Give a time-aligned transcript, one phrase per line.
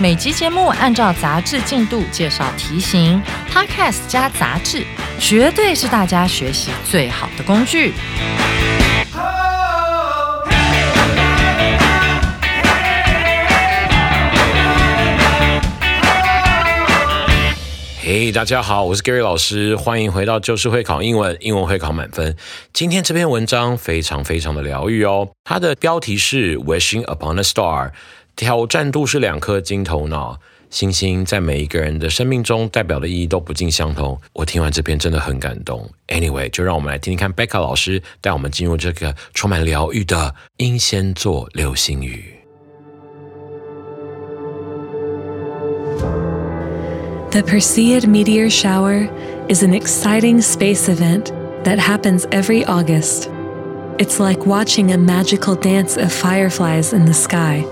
[0.00, 4.84] 每集节目按照杂志进度介绍题型，Podcast 加杂志，
[5.18, 7.92] 绝对是大家学习最好的工具。
[18.04, 22.36] 嘿，大家好，我是 Gary 老师，欢迎回到就是会考英文，英文会考满分。
[22.72, 27.92] 今天这篇文章非常非常的疗愈哦，它的标题是 Wishing upon a star，
[28.35, 30.39] 挑战度是两颗金头脑。
[30.69, 34.19] 星星在每一个人的生命中代表的意义都不尽相同。
[34.33, 35.89] 我听完这篇真的很感动。
[36.09, 42.33] Anyway，就让我们来听听看 Becca 老师带我们进入这个充满疗愈的英仙座流星雨。
[47.31, 49.07] The Perseid meteor shower
[49.47, 51.31] is an exciting space event
[51.63, 53.29] that happens every August.
[53.97, 57.63] It's like watching a magical dance of fireflies in the sky.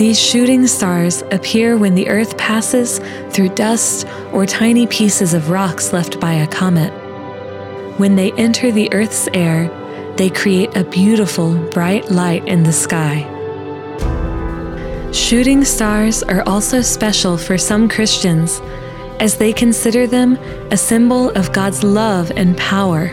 [0.00, 3.00] These shooting stars appear when the Earth passes
[3.34, 6.90] through dust or tiny pieces of rocks left by a comet.
[7.98, 9.68] When they enter the Earth's air,
[10.16, 13.26] they create a beautiful, bright light in the sky.
[15.12, 18.62] Shooting stars are also special for some Christians,
[19.20, 20.36] as they consider them
[20.70, 23.12] a symbol of God's love and power.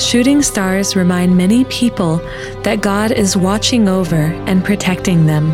[0.00, 2.16] Shooting stars remind many people
[2.62, 5.52] that God is watching over and protecting them.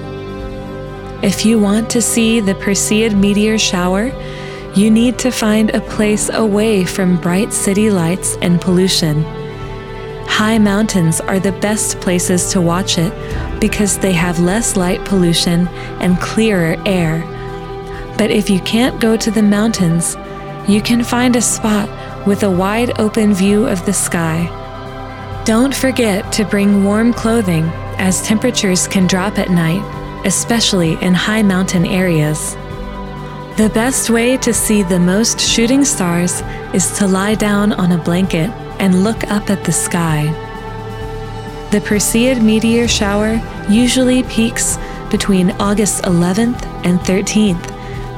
[1.21, 4.13] If you want to see the Perseid meteor shower,
[4.77, 9.25] you need to find a place away from bright city lights and pollution.
[10.29, 13.13] High mountains are the best places to watch it
[13.61, 15.67] because they have less light pollution
[15.99, 17.25] and clearer air.
[18.17, 20.17] But if you can't go to the mountains,
[20.69, 21.89] you can find a spot
[22.27, 24.51] with a wide open view of the sky.
[25.45, 27.65] Don't forget to bring warm clothing
[27.99, 29.83] as temperatures can drop at night,
[30.27, 32.55] especially in high mountain areas.
[33.57, 36.43] The best way to see the most shooting stars
[36.75, 38.51] is to lie down on a blanket
[38.81, 40.25] and look up at the sky.
[41.71, 44.79] The Perseid meteor shower usually peaks
[45.11, 47.76] between August 11th and 13th,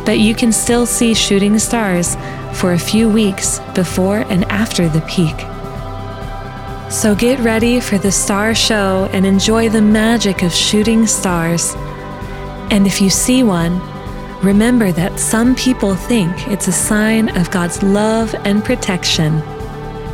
[0.08, 2.16] but you can still see shooting stars
[2.54, 5.36] for a few weeks before and after the peak.
[6.90, 11.74] So get ready for the star show and enjoy the magic of shooting stars.
[12.70, 13.82] And if you see one,
[14.42, 19.42] remember that some people think it's a sign of God's love and protection.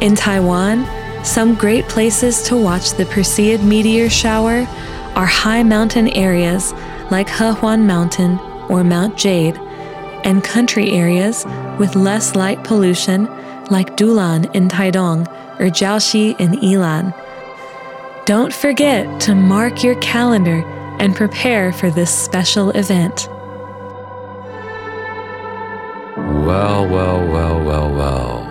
[0.00, 0.84] In Taiwan,
[1.24, 4.66] some great places to watch the Perseid meteor shower
[5.14, 6.72] are high mountain areas
[7.12, 9.60] like Hehuan Mountain or Mount Jade,
[10.23, 11.45] and country areas
[11.77, 13.25] with less light pollution
[13.69, 15.27] like Dulan in Taidong
[15.59, 17.13] or Jiaoxi in Yilan.
[18.25, 20.63] Don't forget to mark your calendar
[20.99, 23.27] and prepare for this special event.
[26.45, 28.45] Well, well, well, well, well.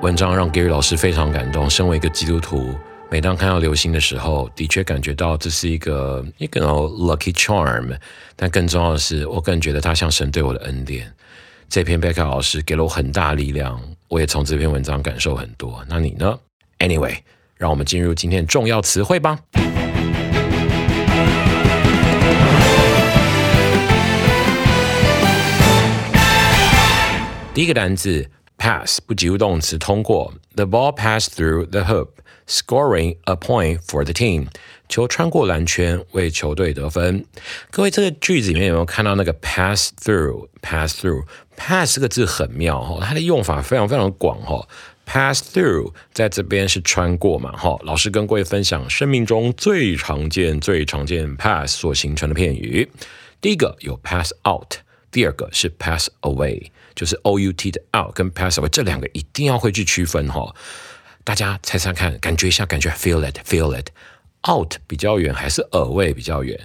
[0.00, 1.68] 文章让 Gary 老师非常感动。
[1.68, 2.74] 身为一个基督徒，
[3.11, 7.95] 每当看到流星的时候，的确感觉到这是一个一个 lucky charm。
[8.35, 11.09] 但更重要的是，我个人觉得它像神对我的恩典。
[11.69, 13.79] 这篇贝克老师给了我很大力量，
[14.09, 15.85] 我也从这篇文章感受很多。
[15.87, 16.37] 那你呢
[16.79, 17.17] ？Anyway，
[17.55, 19.39] 让我们进入今天重要词汇吧。
[27.53, 32.09] 第一个单词 pass 不及物动词通过，the ball passed through the hoop
[32.47, 34.47] scoring a point for the team，
[34.87, 37.25] 球穿过篮圈为球队得分。
[37.71, 44.67] 各位，这个句子里面有没有看到那个 pass through？pass through，pass 这个字很妙哈，它的用法非常非常广哈。
[45.05, 52.89] pass through 在这边是穿过嘛哈，老师跟各位分享生命中最常见最常见 pass 所形成的片语。
[53.39, 54.77] 第一个有 pass out，
[55.11, 57.39] 第二个是 pass away，就是 out
[57.71, 60.55] 的 out 跟 pass away 这两个一定要会去区分哈。
[61.25, 63.87] 大家猜猜看，感觉一下，感觉 feel it，feel it。
[64.47, 66.57] out 比较远还是 away 比较远？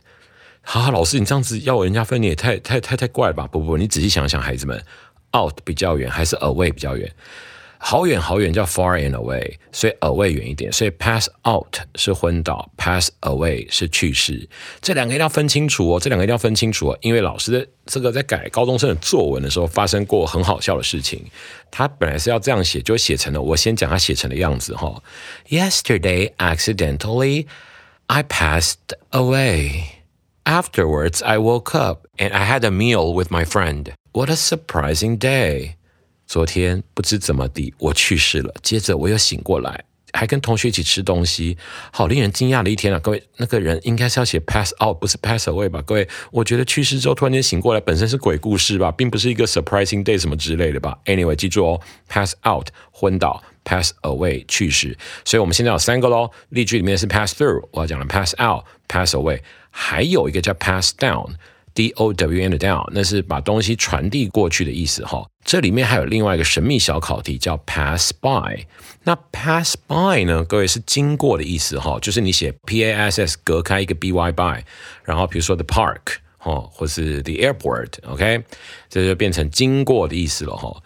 [0.62, 3.46] 哈哈，老师，你这样子要人家分，你也太太太太怪了吧？
[3.46, 4.84] 不不，你仔细想想，孩子们
[5.34, 7.10] ，out 比较远还是 away 比较远
[7.79, 14.47] 好远好远叫 far and away，所以 away 远一点，所以 pass out 是昏倒，pass away 是去世。
[14.81, 21.23] 这两个一定要分清楚哦，这两个一定要分清楚哦，因为老师的这个在改高中生的作文的时候发生过很好笑的事情。
[21.69, 25.03] 他本来是要这样写，就写成了我先讲他写成的样子哈。
[25.49, 27.45] Yesterday accidentally
[28.07, 29.83] I passed away.
[30.45, 33.93] Afterwards I woke up and I had a meal with my friend.
[34.13, 35.75] What a surprising day!
[36.30, 38.54] 昨天不知怎么地，我去世了。
[38.62, 41.58] 接着我又醒过来，还跟同学一起吃东西，
[41.90, 43.00] 好令人惊讶的一天啊！
[43.00, 45.82] 各位，那个人应该是要写 pass out，不是 pass away 吧？
[45.82, 54.96] 各位，我觉得去世之后突然间醒过来，本身是鬼故事吧，并不是一个 surprising day 什么之类的吧？Anyway，记住哦，pass out 昏倒，pass away 去世。
[55.24, 59.40] 所以我们现在有三个喽，例句里面是 pass through，我要讲的 pass out，pass away，
[59.70, 61.32] 还有一个叫 pass down。
[61.80, 65.26] D O W N 的 down，那是把东西传递过去的意思哈。
[65.42, 68.66] 这里面还有另外一个神秘小考题叫 pass by。
[69.02, 74.62] 那 pass by 呢，各位是经过的意思哈，就是你写 P A S S 隔开一个 B Y by，
[75.04, 78.44] 然后比如说 the park 哈，或是 the airport，OK，
[78.90, 80.82] 这就变成经过的意思了哈。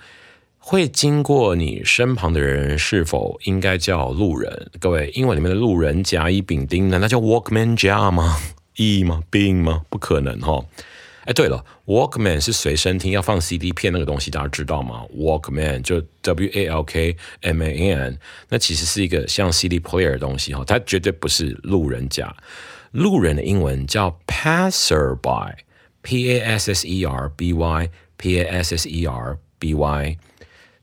[0.59, 4.71] 会经过你身旁的人是否应该叫路人？
[4.79, 8.39] 各位，英文里面的路人甲乙丙丁，难道叫 walkman 加吗
[8.77, 9.85] ？E 吗？Being 吗？
[9.89, 10.65] 不可能哈！
[11.25, 18.19] 哎，对了，Walkman 是随身听，要放 CD 片那个东西，大家知道吗？Walkman 就 W A L K M A N，
[18.51, 22.37] 那其实是一个像 CD player 的东西哈，它绝对不是路人甲。
[22.91, 30.19] 路人的英文叫 passerby，P A S S E R B Y，P A S S E R B Y，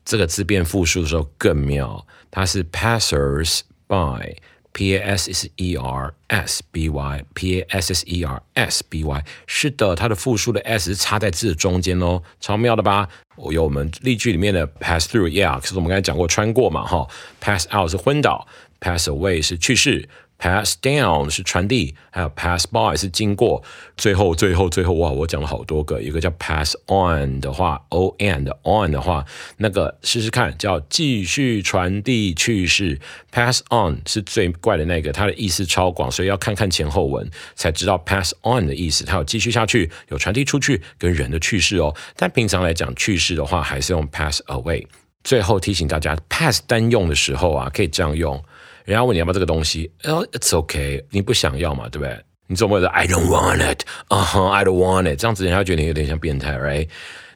[0.04, 4.34] 这个字变复数的时候更妙，它是 passers by。
[4.72, 8.82] P A S S E R S B Y P A S S E R S
[8.88, 13.08] B Y 是的，它的复数的 s 是插在字的中间哦，超妙的吧？
[13.36, 17.06] 我有我们例句里面的 pass through，yeah，可是我们刚才讲过穿过嘛，哈
[17.40, 18.46] ，pass out 是昏倒
[18.80, 20.08] ，pass away 是去世。
[20.42, 23.62] Pass down 是传递，还有 pass by 是经过。
[23.96, 25.08] 最后，最后，最后，哇！
[25.08, 29.24] 我讲了好多个，一个叫 pass on 的话，o and on 的话，
[29.58, 32.98] 那个试试看，叫继续传递去世。
[33.30, 39.04] Pass on 是最怪的那个，它的意思超广，所以要看看前后文才知道 pass on 的意思。
[39.04, 41.94] 它有继续下去，有传递出去，跟人的去世哦。
[42.16, 44.84] 但平常来讲，去世的话还是用 pass away。
[45.22, 48.42] 最后提醒大家，pass 单用的时候啊，可以这样用。
[48.85, 52.19] 人家问你要不要这个东西，哦，It's okay，你不想要嘛，对不对？
[52.47, 56.87] 你总不会说 I don't want it，啊哈，I don't want it，这样子人家觉得你有点像变态，right？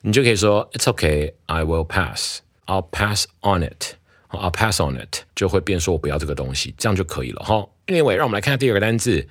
[0.02, 7.68] 你就可以说 It's okay，I will pass，I'll pass on it，I'll pass on it，就会变说我不要这个东西，这样就可以了哈。
[7.88, 9.28] Anyway，让我们来看下第二个单字，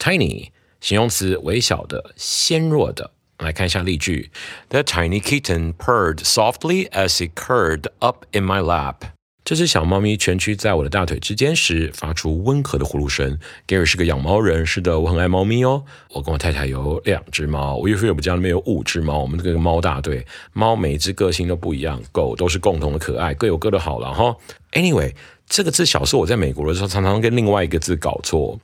[0.00, 0.50] tiny，
[0.80, 3.12] 形容词，微小的，纤弱的。
[3.38, 4.30] 来看一下例句：
[4.68, 8.96] The tiny kitten purred softly as it curled up in my lap。
[9.45, 13.37] 这只小猫咪蜷曲在我的大腿之间时，发出温和的呼噜声。
[13.67, 15.83] Gary 是个养猫人，是的，我很爱猫咪哦。
[16.09, 20.25] 我跟我太太有两只猫，我岳父岳母家里面有五只猫，我们这个猫大队。
[20.53, 24.35] 猫每一只个性都不一样，狗都是共同的可爱，各有各的好了哈。
[24.71, 25.13] Anyway，
[25.47, 28.59] 这个字小时候我在美国的时候，常常跟另外一个字搞错。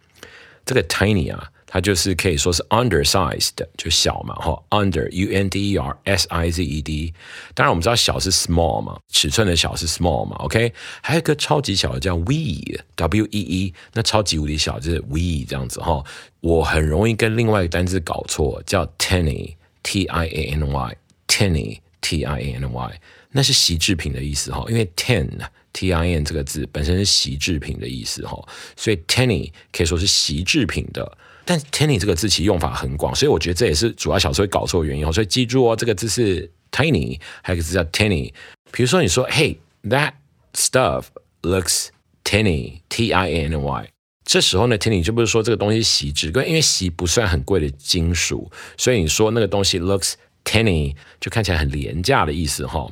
[0.66, 1.52] 这个 tiny 啊。
[1.74, 7.14] 它就是可以说是 undersized，就小嘛，哈，under u n d e r s i z e d。
[7.56, 10.74] 当然我们知道小是 small 嘛，尺寸的小是 small 嘛，OK。
[11.02, 16.04] 还有一个超级小的叫 wee，w e e，那超级无敌小就是 wee 这样子哈。
[16.42, 28.38] 我很容易跟另外一个单词搞错，叫 tiny，t i a n y，tiny，t i a n y，那是习制品的意思哈，因为 ten，t i n 这个字本身是习制品的意思哈，
[28.76, 31.18] 所以 tiny 可以说是习制品的。
[31.44, 35.12] 但 tiny 这个字其实用法很广，所以我觉得这也是主要小时候搞错的原因哦。
[35.12, 38.32] 所以记住哦，这个字是 tiny，还有一个字叫 tiny。
[38.72, 40.14] 比如说你说，Hey，that
[40.54, 41.06] stuff
[41.42, 41.88] looks
[42.24, 43.90] tiny，t i n y。
[44.24, 50.14] 这时候呢，tiny 就不是说这个东西锡质，因为锡不算很贵的金属，所以你说那个东西 looks
[50.46, 52.90] tiny 就看起来很廉价的意思哈。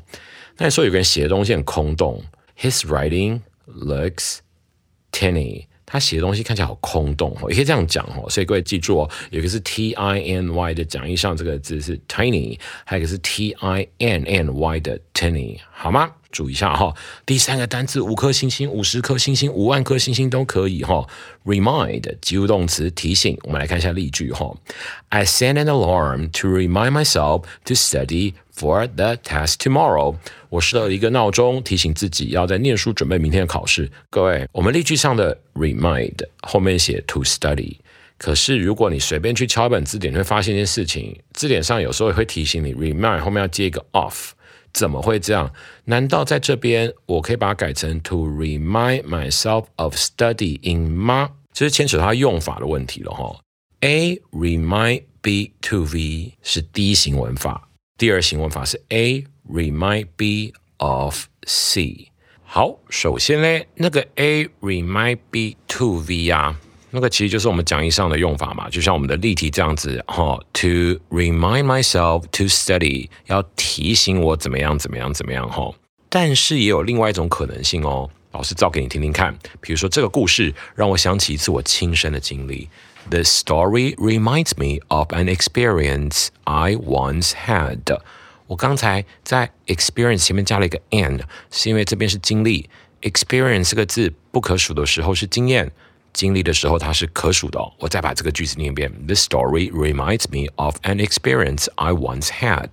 [0.58, 2.22] 那你说有个人写的东西很空洞
[2.60, 4.40] ，His writing looks
[5.14, 5.68] tiny。
[5.90, 8.30] 他写的东西看起来好空洞哦，也可以这样讲哦。
[8.30, 16.12] 所以各位记住哦，有一个是 T I N Y 的讲义上这个字是 tiny，还有一个是 T I N N Y 的 tiny，好吗？
[16.32, 16.94] 注意一下哈。
[17.26, 21.08] 第三个单词，五颗星星、五十颗星星、五万颗星星都可以哈。
[21.46, 24.56] Remind 及物动词提醒，我们来看一下例句哈。
[25.10, 30.16] I set an alarm to remind myself to study for the test tomorrow。
[30.50, 33.92] 我设了一个闹钟，提醒自己要在念书准备明天的考试。
[34.10, 37.78] 各位，我们例句上的 remind 后面写 to study，
[38.18, 44.34] 可是如果你随便去敲一本字典，你会发现一件事情，字典上有时候也会提醒你 remind 后面要接一个 of。
[44.74, 45.52] 怎么会这样？
[45.86, 51.32] 难道在这边我可以把它改成 to remind myself of studying 吗？
[51.52, 53.40] 这是牵扯到用法的问题了哈。
[53.82, 62.12] A remind B to V 是第一型文法，第二型文法是 A remind B of C。
[62.44, 66.60] 好，首先呢，那个 A remind B to V 啊。
[66.92, 70.40] 那个其实就是我们讲义上的用法嘛，就像我们的例题这样子哈。
[70.54, 70.68] To
[71.10, 75.72] remind myself to study，要提醒我怎么样怎么样怎么样哈。
[76.10, 79.38] 但是也有另外一种可能性哦，老师造给你听听看。
[79.62, 82.68] 比如说这个故事让我想起一次我亲身的经历。
[83.12, 88.00] The story reminds me of an experience I once had。
[88.48, 92.68] 我刚才在 experience 前面加了一个 and，是因为这边是经历。
[93.02, 95.72] experience 这个字不可数的时候是经验。
[96.14, 97.60] 经历的时候，它是可数的。
[97.80, 102.70] 我再把这个句子念一遍：This story reminds me of an experience I once had。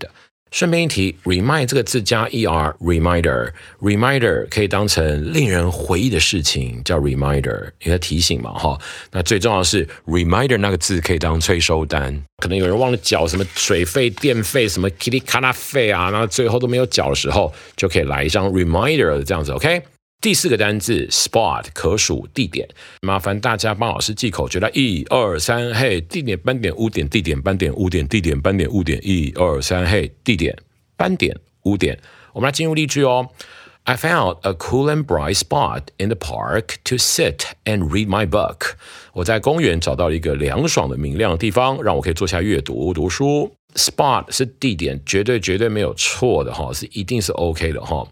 [0.53, 8.79] 顺便一提，remind 这个字加 er，reminder，reminder 可以当成令人回忆的事情，叫 reminder，因为提醒嘛，哈。
[9.11, 19.83] 那最重要的是，reminder 那个字可以当催收单，可能有人忘了缴什么水费、电费、什么 kitty 卡拉费啊，那最后都没有缴的时候，就可以来一张 reminder 这样子，OK。
[20.27, 22.69] 第四个单字 spot 可数地点，
[23.01, 30.53] 麻烦大家帮老师记口诀来，一二三，嘿，地点斑点污点，地点斑点污点，地点斑点污点，一二三，嘿，地点
[30.97, 31.97] 斑点污点。
[32.33, 33.31] 我们来进入例句哦。
[33.89, 38.73] I found a cool and bright spot in the park to sit and read my book。
[39.13, 43.55] 我在公园找到了一个凉爽的明亮的地方，让我可以坐下阅读读书。
[43.77, 48.05] Spot 是地点，绝对绝对没有错的哈，是一定是 OK 的哈，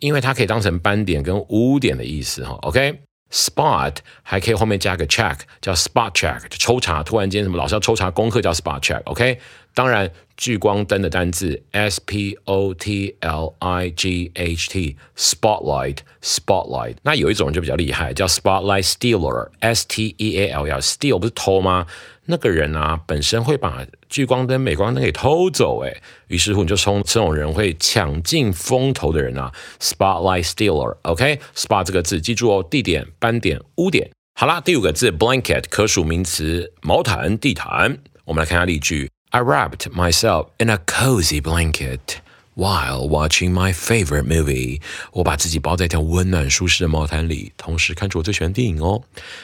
[0.00, 2.58] 因为它可以当成斑点跟污点的意思哈。
[2.62, 3.94] OK，Spot
[4.24, 7.04] 还可以后面加个 check，叫 Spot check，就抽查。
[7.04, 9.00] 突然间什么老师要抽查功课叫 Spot check。
[9.04, 9.38] OK，
[9.74, 16.96] 当然聚光灯的单字 S P O T L I G H T，Spotlight，Spotlight。
[17.02, 21.86] 那有一种人就比较厉害，叫 Spotlight Stealer，S T E A L L，Steal 不是偷吗？
[22.26, 25.92] 那个人啊，本身会把聚光灯、镁光灯给偷走，哎，
[26.28, 34.08] 于是乎你就从这种人会抢尽风头的人啊，spotlight stealer，OK，spot 这个字记住哦，地点、斑点、污点。
[34.38, 37.98] 好啦，第五个字 blanket 可数名词，毛毯、地毯。
[38.24, 42.17] 我们来看下例句 ：I wrapped myself in a cozy blanket
[42.55, 44.81] while watching my favorite movie。
[45.13, 49.03] 我把自己包在一条温暖舒适的毛毯里，同时看着我最喜欢的电影哦。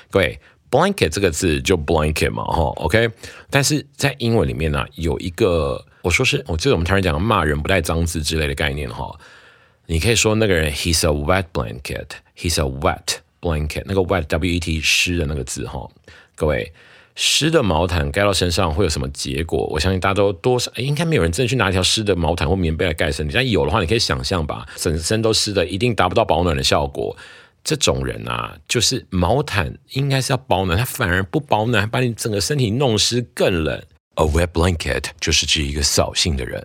[0.10, 0.40] 各位。
[0.72, 3.10] blanket 这个字就 blanket 嘛，哈，OK。
[3.50, 9.14] 但是在英文里面呢，有一个我说是，我记得我们台湾讲骂人不带脏字之类的概念，哈。
[9.88, 15.86] 你可以说那个人 he's a wet blanket，he's a wet blanket，那个 wet w e t 湿的那个字，哈。
[16.36, 16.72] 各位，
[17.17, 19.67] 湿的毛毯盖到身上会有什么结果？
[19.73, 27.17] 我相信大家都多少应该没有人真的去拿一条湿的毛毯或棉被来盖身体，但有的话，你可以想象吧，整身都湿的，一定达不到保暖的效果。
[27.65, 33.83] 这种人啊，就是毛毯应该是要保暖，他反而不保暖，还把你整个身体弄湿更冷。
[34.17, 36.65] A wet blanket 就是指一个扫兴的人，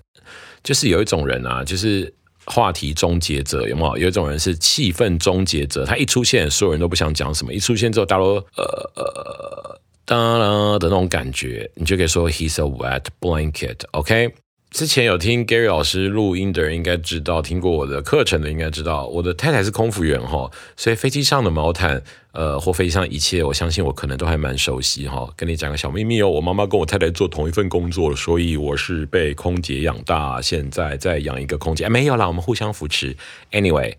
[0.63, 2.13] 就是有一种人啊，就是
[2.45, 3.97] 话题终结者，有没有？
[3.97, 9.81] 有一种人是气氛终结者，他一出现，所有人都不想讲什么；一出现之后，大家都呃呃
[10.11, 14.33] 当当的那种感觉，你就可以说 He's a wet blanket，OK。
[14.69, 22.01] 之前有听 Gary 老师录音的人应该知道，听过我的课程的应该知道，我的太太是空服员哈，所以飞机上的毛毯，
[22.33, 25.29] 呃，或飞机上一切，我相信我可能都还蛮熟悉哈。
[25.37, 33.15] 跟你讲个小秘密哦，我妈妈跟我太太做同一份工作，所以我是被空姐养大，现在在养一个空姐，没有啦，我们互相扶持。
[33.51, 33.95] Anyway，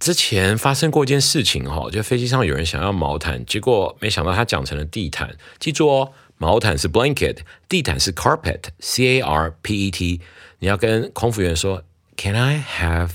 [0.00, 6.12] 之前发生过一件事情哈，就飞机上有人想要毛毯，结果没想到他讲成了地毯，记住哦。
[6.40, 7.38] 毛毯是 blanket，
[7.68, 10.20] 地毯是 carpet，c a r p e t。
[10.60, 11.82] 你要跟空服员说
[12.16, 13.10] ，Can I have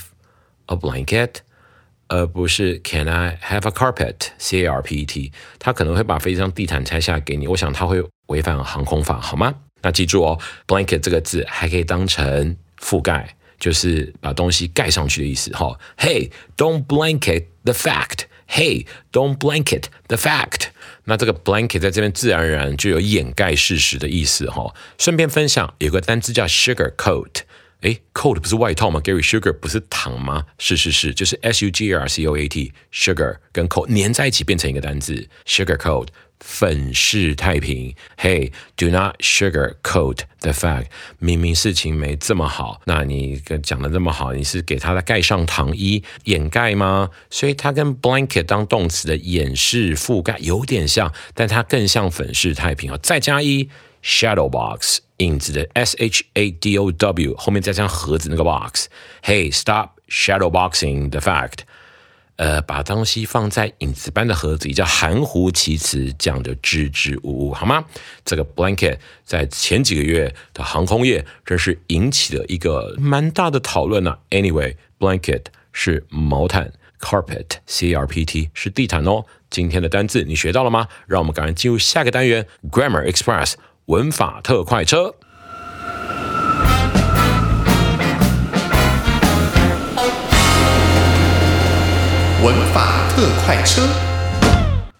[0.65, 1.35] a blanket？
[2.09, 5.31] 而不是 Can I have a carpet？c a r p e t。
[5.57, 9.55] 他可能会把飞机上地毯拆下来给你，我想他会违反航空法，好吗？
[9.81, 10.37] 那记住哦
[10.67, 15.49] ，blanket 这个字还可以当成覆盖，就是把东西盖上去的意思。
[15.51, 18.25] 哈，Hey，don't blanket the fact。
[18.49, 20.67] Hey，don't blanket the fact。
[21.05, 24.75] 那这个 blanket 在这边自然而然就有掩盖事实的意思哈。
[24.97, 27.43] 顺便分享，有个单词叫 sugar coat。
[27.83, 30.45] 诶 c o a t 不是外套吗？Gary sugar 不是糖吗？
[30.59, 36.07] 是是是，就是 S U G A R C O A T sugar 跟 coat 粘在一起变成一个单字，sugar coat。
[36.45, 40.87] 粉饰太平，Hey，do not sugarcoat the fact。
[41.17, 47.09] 明明事情没这么好，那你讲的这么好，你是给他盖上糖衣掩盖吗？
[47.29, 52.99] 所以它跟 blanket 当动词的掩饰覆盖有点像，但它更像粉饰太平啊。
[53.01, 53.69] 再加一
[54.03, 58.87] shadow box 影子的 S H A D O W 后面再加上盒子那个 box。
[59.23, 61.59] Hey, stop shadow boxing the fact。
[62.35, 67.85] 呃，把东西放在影子般的盒子里，叫含糊其辞，讲的支支吾吾，好吗？
[68.25, 74.17] 这个 blanket 在前几个月的航空业真是引起了一个蛮大的讨论呢。
[74.31, 79.25] Anyway，blanket 是毛毯，carpet C R P T 是地毯哦。
[79.51, 80.87] 今天的单字你学到了吗？
[81.05, 83.53] 让我们赶快进入下个单元 Grammar Express
[83.85, 85.13] 文法特快车。
[92.43, 93.87] 文法特快车。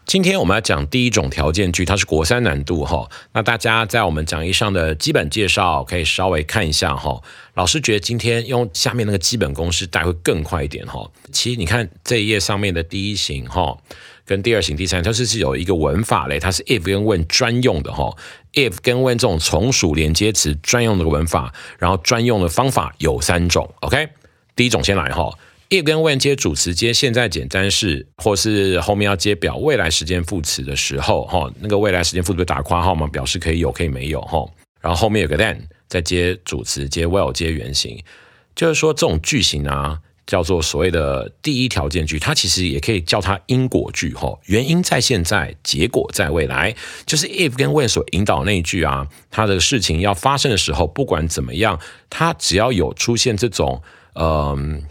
[0.06, 3.10] 今天我们要讲第一种条件句，它是国三难度哈。
[3.34, 7.22] 那大家在我们讲义上的基本介绍可以稍微看一下哈。
[7.56, 11.06] 老师觉得今天用下面那个基本公式带会更快一点哈。
[11.34, 13.78] 其实你看这一页上面的第一型哈，
[14.26, 18.16] 跟第二型、第三，它是是有一个文法嘞，它是 if 跟 when 专用的哈。
[18.54, 23.70] if 跟 when 这种从属连接词专用的文法，然后专用的方法有三种。
[23.82, 24.08] OK，
[24.56, 25.30] 第一种先来哈。
[25.74, 34.46] If 跟 when 接主词接现在简单式，或是后面要接表未来时间副词的时候，哈，那个未来时间副词打括号嘛，表示可以有可以没有哈。
[34.80, 38.00] 然后后面有个 then，再接主词接 will 接原形，
[38.56, 44.38] 就是说这种句型啊，叫做所谓的第一条件句，它其实也可以叫它因果句哈。
[44.46, 46.76] 原因在现在，结果在未来，
[47.08, 51.80] 就是 if 跟 when 所引导那一句啊，它的事情要发生的时候，不管怎么样，
[52.12, 53.82] 它只要有出现这种
[54.14, 54.84] 嗯。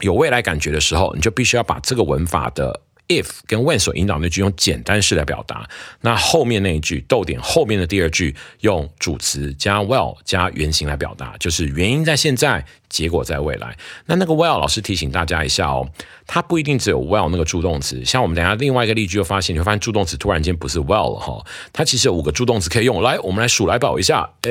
[0.00, 5.68] 有未来感觉的时候，你就必须要把这个文法的 if 跟 when 所引导那句用简单式来表达。
[6.02, 13.76] 那后面那一句逗点后面的第二句用主词加 well 加原形来表达，就是原因在现在，结果在未来。
[14.06, 15.88] 那那个 well 老师提醒大家一下哦，
[16.26, 18.04] 它不一定只有 well 那个助动词。
[18.04, 23.02] 像我们等下另外一个例句就发现，你会发现助动词突然间不是 well 了哈，它其实有五个助动词可以用。
[23.02, 24.30] 来，我们来数来宝一下。
[24.42, 24.50] 哎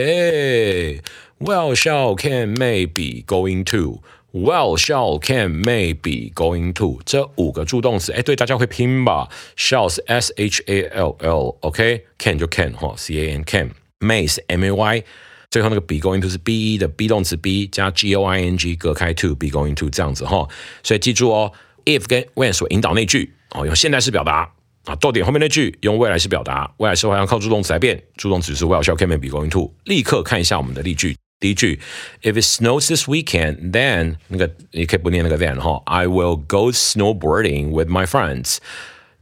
[1.39, 4.01] ，well shall can may be going to。
[4.37, 9.27] Well, shall, can, may, be, going to 这五个助动词，哎，对，大家会拼吧
[9.57, 14.71] ？Shall 是 s h a l l，OK？Can 就 can 哈，c a n can，may 是 m a
[14.71, 15.03] y，
[15.49, 18.75] 最后那个 be going to 是 be 的 be 动词 be 加 g o i n g
[18.75, 20.47] 隔开 to be going to 这样子哈，
[20.83, 21.51] 所以记住哦
[21.85, 24.47] ，if 跟 when 所引导那句哦，用现在式表达
[24.85, 29.73] 啊，逗点后面那句用未来式表达，未来式话要靠助动词来变，助动词是 well, shall, can, may, be, going to。
[29.85, 31.17] 立刻看一下我们的例句。
[31.40, 31.80] 第一句，
[32.22, 38.58] If it snows this weekend, then 那个你可以不念那个 then 哈，I will go snowboarding with my friends。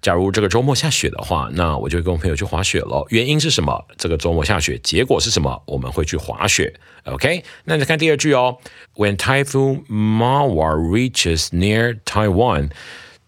[0.03, 3.05] 假如这个周末下雪的话，那我就跟我朋友去滑雪了。
[3.11, 3.87] 原因是什么？
[3.99, 5.62] 这个周末下雪，结果是什么？
[5.66, 6.73] 我们会去滑雪。
[7.05, 8.59] OK，那再看第二句哦。
[8.94, 12.70] When Typhoon Mawar reaches near Taiwan,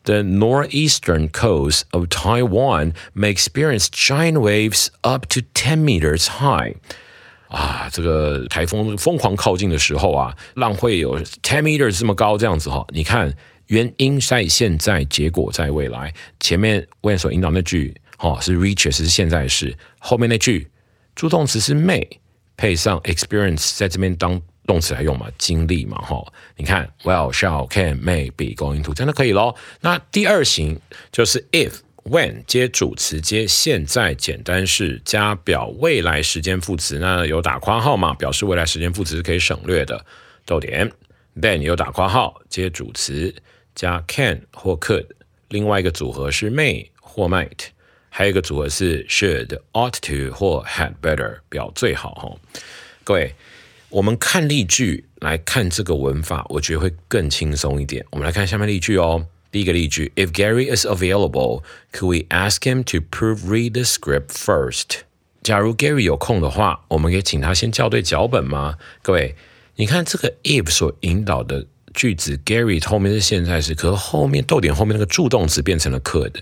[0.05, 6.77] the northeastern coast of Taiwan may experience giant waves up to 10 meters high.
[7.48, 12.86] 啊，这个台风疯狂靠近的时候啊，浪会有 ten meters 这么高，这样子哈。
[12.90, 13.34] 你看，
[13.68, 16.14] 原因在现在，结果在未来。
[16.40, 20.68] 前面 when 所引导那句哈是 reaches 是现在时，后面那句
[21.16, 22.06] 助动词是 may
[22.58, 26.22] 配上 experience 在这边当动词来用嘛，经历嘛哈。
[26.58, 29.56] 你看，well shall can may be going to 真的可以咯。
[29.82, 30.80] 那第二型
[31.12, 31.72] 就是 if。
[32.10, 38.14] When 接主词接现在简单式加表未来时间副词，那有打括号嘛？
[38.14, 40.06] 表示未来时间副词是可以省略的。
[40.46, 40.90] 逗点。
[41.36, 43.36] Then 有打括号接主词
[43.76, 45.06] 加 can 或 could，
[45.50, 47.68] 另外一个组合是 may 或 might，
[48.10, 52.34] 还有一个组合是 should、ought to 或 had better，表最好哈。
[53.04, 53.36] 各位，
[53.90, 58.06] 我们看例句来看这个文法，我觉得会更轻松一点。
[58.12, 59.28] 我们来看下面例句哦。
[59.52, 65.02] 第一个例句：If Gary is available, could we ask him to proofread the script first？
[65.42, 68.76] 假如 Gary 有空的话，我们可以请他先校对脚本吗？
[69.02, 69.36] 各位，
[69.78, 76.34] 你看这个 if 所引导的句子，Gary 后面是现在时，可是后面逗点后面那个助动词变成了 could。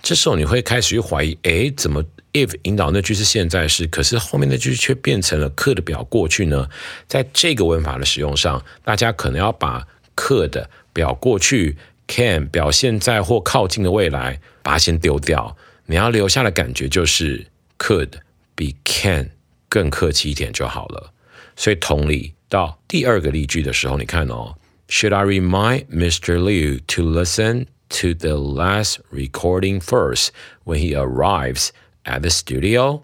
[0.00, 6.68] 这时候你会开始去怀疑：哎，怎么 if 引导那句是现在时，可是后面那句却变成了 could 表过去呢？
[7.08, 11.76] 在这个文法的使用上，大家可能要把 could 表过去。
[12.06, 15.56] Can 表现在或靠近的未来，把它先丢掉。
[15.86, 17.46] 你要留下的感觉就是
[17.78, 18.10] could
[18.54, 19.30] 比 can
[19.68, 21.12] 更客气一点就好了。
[21.56, 24.54] 所以同理，到第二个例句的时候，你看哦
[24.88, 26.36] ，Should I remind Mr.
[26.38, 30.28] Liu to listen to the last recording first
[30.64, 31.68] when he arrives
[32.04, 33.02] at the studio？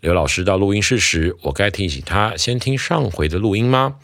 [0.00, 3.96] 刘老师到录音室时，我该提醒他先听上回的录音吗？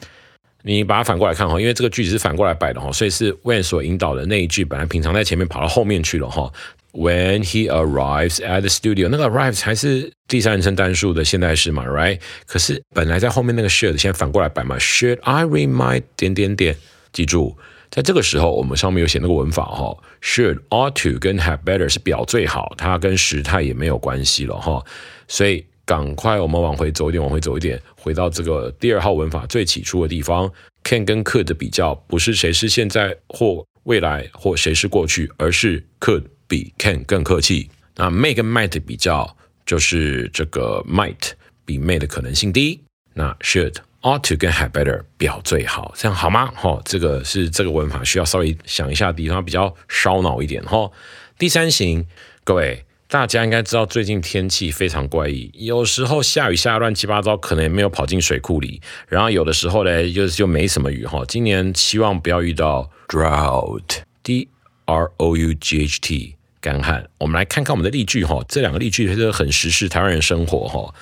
[0.63, 6.53] 你把它反过来看哈，因为这个句子是反过来摆的哈，所以是 when 所引导的那一句，本来平常在前面跑到后面去了哈。
[6.93, 12.19] When he arrives at the studio，那个 arrives 还是第三人称单数的现在式嘛，right？
[12.47, 16.77] 可是本来在后面那个 should 现在反过来摆嘛，Should I remind 点点点？
[17.13, 17.57] 记住，
[17.91, 24.85] 在这个时候我们上面有写那个文法哈，should ought to 跟 have better 是表最好，它跟时态也没有关系了哈，
[25.29, 30.49] 所以赶快我们往回走一点，往回走一点，回到这个第二号文法最起初的地方
[30.85, 36.23] ，can 跟 could 的比较，不是谁是现在或未来或谁是过去，而是 could。
[36.47, 37.69] 比 can 更客气。
[37.95, 41.31] 那 may 跟 might 的比较，就是这个 might
[41.65, 42.83] 比 may 的可能性低。
[43.15, 46.51] 那 should ought to 跟 had better 表最好，这样好吗？
[46.57, 50.61] 哈，这个是这个文法需要稍微想一下的地方，比较烧脑一点。
[50.65, 50.91] 哈，
[51.39, 52.05] 第三型，
[52.43, 58.81] 各位大家应该知道，最近天气非常怪异，有时候下雨下乱七八糟，可能也没有跑进水库里。
[59.09, 61.05] 然后有的时候呢，就就没什么雨。
[61.05, 64.49] 哈，今年希望不要遇到 drought，d
[64.85, 66.37] r o u g h t。
[66.61, 70.95] 干旱，我们来看看我们的例句哈，这两个例句其实很实事台湾人生活哈。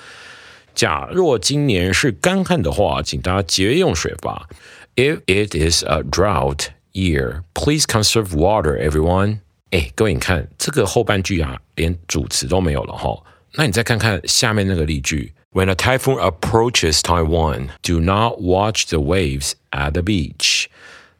[0.73, 4.47] 假若今年是干旱的话，请大家节约用水吧。
[4.95, 9.41] If it is a drought year, please conserve water, everyone。
[9.71, 13.21] 哎，各位你看这个后半句啊，连主词都没有了哈。
[13.53, 20.65] 那你再看看下面那个例句：When a typhoon approaches Taiwan, do not watch the waves at the beach。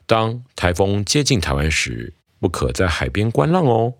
[0.05, 3.93] 当台风接近台湾时，不可在海边观浪哦。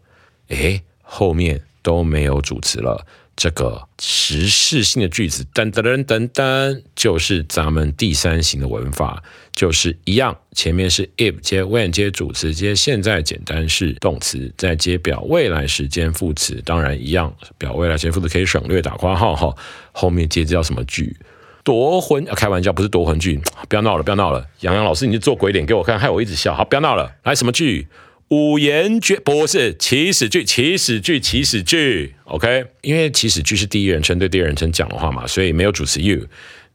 [0.48, 3.06] 哎，后面都没有主词了。
[3.40, 9.24] 这个时事性的句子，噔噔噔噔噔，就是咱们第三型的文法，
[9.54, 10.38] 就是一样。
[10.52, 16.62] 前面是 if 接 when 接主词接现在简单式动词，再接表未来时间副词。
[16.66, 19.56] 当然一样，表未来时间副词可以省略打括号哈。
[19.94, 21.16] 后面接着叫什么句？
[21.64, 22.36] 夺魂啊？
[22.36, 23.40] 开玩笑，不是夺魂句。
[23.70, 24.46] 不要闹了，不要闹了。
[24.60, 26.54] 杨洋老师，你就做鬼脸给我看，害我一直笑。
[26.54, 27.10] 好，不要闹了。
[27.24, 27.88] 来，什么句？
[28.30, 32.68] 五言绝不是祈使句，祈使句，祈使句，OK？
[32.82, 36.20] 因为祈使句是第一人称对第二人称讲的话嘛，所以没有主词 you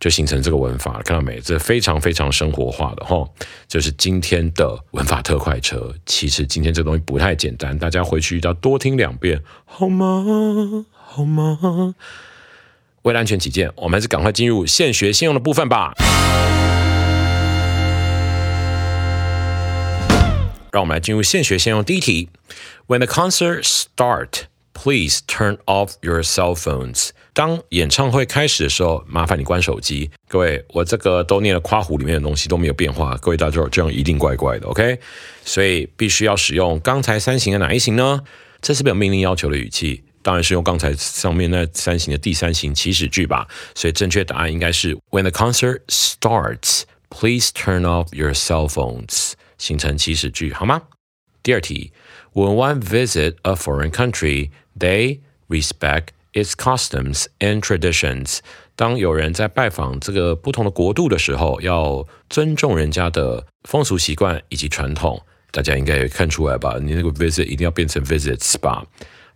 [0.00, 1.38] 就形成这个文法，看到没？
[1.40, 3.24] 这非常非常生活化的哈，
[3.68, 5.94] 就是今天的文法特快车。
[6.04, 10.84] 其实今天这东西不太简单，大家回去要多听两遍，好吗？
[10.92, 11.94] 好吗？
[13.02, 15.92] 为了安全起见，我们还是赶快进入现学现用的部分吧。
[20.74, 22.28] 让我们来进入现学现用第一题。
[22.88, 27.10] When the concert starts, please turn off your cell phones。
[27.32, 30.10] 当演唱会开始的时候，麻烦你关手机。
[30.26, 33.16] 各位，我这个都念了夸弧里面的东西都没有变化。
[33.18, 34.98] 各位大家这样一定怪怪的，OK？
[35.44, 38.22] 所以必须要使用刚才三型的哪一型呢？
[38.60, 40.02] 这是不是有命令要求的语气？
[40.22, 43.46] 当然是用刚才上面那三型的第三型祈使句吧。
[43.76, 49.34] 所以正确答案应该是 When the concert starts, please turn off your cell phones。
[49.58, 50.82] 形成祈使句好吗？
[51.42, 51.92] 第二题
[52.32, 58.38] ，When one visit a foreign country, they respect its customs and traditions。
[58.76, 65.22] 当有人在拜访这个不同的国度的时候，要尊重人家的风俗习惯以及传统。
[65.50, 66.78] 大家应该也看出来吧？
[66.82, 68.84] 你那个 visit 一定要变成 visits 吧？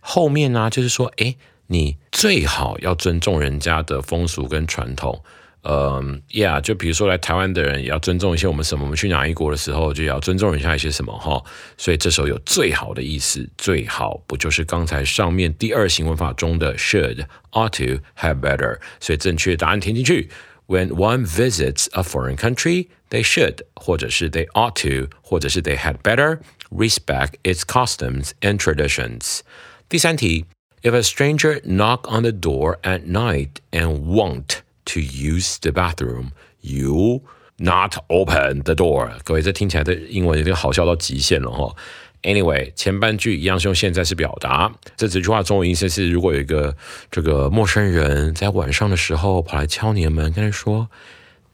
[0.01, 1.35] 后面呢，就是说，哎，
[1.67, 5.23] 你最好要尊重人家的风俗跟传统。
[5.66, 11.42] 嗯，Yeah，就比如说来台湾的人也要尊重一些我们什么，我们去哪一国的时候就要尊重一下一些什么哈。
[11.78, 18.78] 所以这时候有最好的意思，最好不就是刚才上面第二型文法中的 should、ought to、have better。
[19.00, 20.28] 所以正确答案填进去：
[20.66, 27.60] When one visits a foreign country, they should，或者是 they ought to，或者是 they had better respect its
[27.60, 29.40] customs and traditions。
[29.88, 30.44] 第三题：
[30.82, 37.22] If a stranger knock on the door at night and won't To use the bathroom, you
[37.56, 39.12] not open the door。
[39.24, 41.74] 各位，这听起来的英文有点好笑到极限了哈。
[42.22, 44.70] Anyway，前半句一样是用现在式表达。
[44.94, 46.76] 这几句话中文意思是：如果有一个
[47.10, 50.88] 这个陌生人在晚上的时候跑来敲你的门，跟你说：“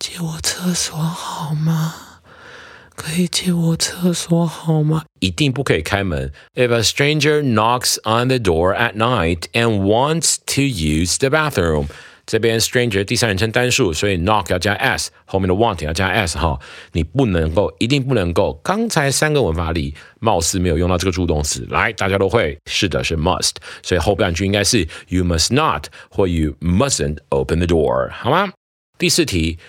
[0.01, 1.95] 借我厕所好吗？
[2.97, 6.33] 可以借我厕所好吗？”一定不可以开门。
[6.55, 11.87] If a stranger knocks on the door at night and wants to use the bathroom。
[12.26, 16.60] 这边 stranger 第三人称单数，所以 knock 要加 s，后面的 want 要加 s 哈，
[16.94, 18.60] 你不能够，一定不能够。
[18.64, 23.52] 刚才三个文法里，貌似没有用到这个助动词，来，大家都会，是的，是 must，
[23.84, 28.52] 所以后半句应该是 you must not 或 you mustn't open the door，好吗？
[28.98, 29.60] 第四题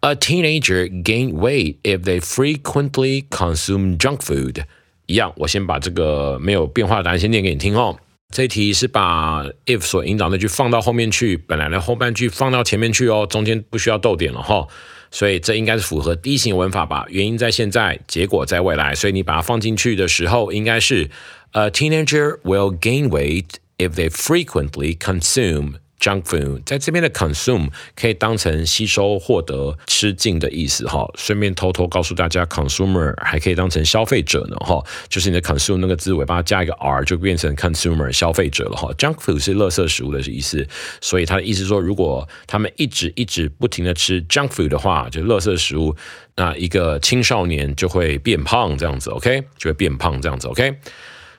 [0.00, 4.64] ，a teenager gain weight if they frequently consume junk food，
[5.06, 7.98] 一样，我先把这个没有变化的答案先念给你听哦。
[8.32, 14.66] 这一题是把 if 所引导那句放到后面去，本来的后半句放到前面去哦，中间不需要逗点了哈。
[15.10, 17.04] 所以这应该是符合第一型文法吧？
[17.10, 21.10] 原因在现在，结果在未来，所以你把它放进去的时候，应该是
[21.50, 23.44] A teenager will gain weight
[23.76, 25.74] if they frequently consume。
[26.02, 31.08] Junk food 在这边的 consume 可以当成吸收、获得、吃进的意思哈。
[31.14, 34.84] 顺便偷偷告诉大家，consumer 还可以当成消费者呢哈。
[35.08, 38.92] 就是你的 consume 那个字尾巴加一个 r 就变成 consumer 消费者了哈。
[38.94, 40.66] Junk food 是垃圾食物的意思，
[41.00, 45.94] 所以他的意思说，如果他们一直一直不停的吃 junk food 的话，就垃圾食物，
[46.34, 50.80] 那一个青少年就会变胖这样子，OK，就会变胖这样子，OK。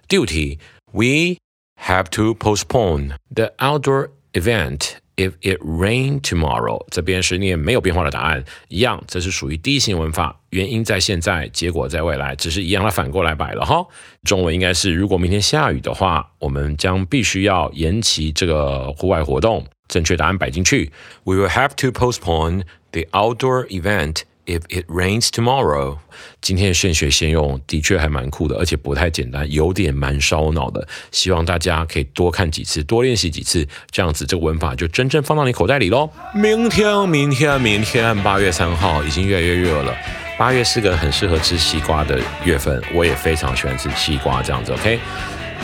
[0.07, 0.59] 第五题
[0.93, 1.37] ，We
[1.81, 13.85] have to postpone the outdoor event if it rain tomorrow，这边是念没有变化的答案，一样，这是属于第一型文法，原因在现在，结果在未来，只是一样，它反过来摆了哈。
[14.23, 19.65] 中文应该是，如果明天下雨的话，我们将必须要延期这个户外活动。
[19.87, 20.91] 正确答案摆进去
[21.25, 24.21] ，We will have to postpone the outdoor event.
[24.45, 25.99] If it rains tomorrow，
[26.41, 30.85] 今天的现学现用的确还蛮酷的，而且不太简单，有点蛮烧脑的。
[31.11, 36.09] 希望大家可以多看几次，多练习几次，这样子这个文法就真正放到你口袋里喽。
[36.33, 39.95] 明天，明天，明天，八月三号已经越来越热了。
[40.37, 44.99] 八月是个很适合吃西瓜的月份，我也非常喜欢吃西瓜，这样子 OK。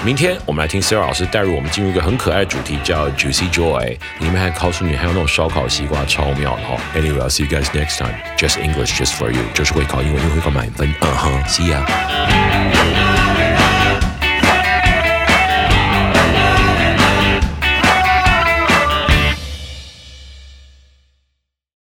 [0.05, 3.97] 明天我们来听 Sarah 老师带入我们进入一个很可爱的主题，叫 Juicy Joy。
[4.19, 6.77] 里面还告诉你，还有那种烧烤西瓜，超妙的哈。
[6.95, 8.15] Anyway，I'll see you guys next time.
[8.37, 10.93] Just English, just for you，就是会考英文又会考满分。
[11.01, 13.18] 嗯哼，See ya。